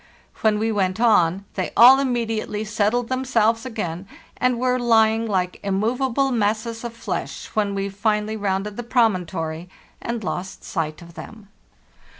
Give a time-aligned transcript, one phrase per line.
[0.41, 6.31] When we went on, they all immediately settled themselves again, and were lying lke immovable
[6.31, 9.69] masses of flesh when we finally rounded the promontory
[10.01, 11.49] and lost sight of them."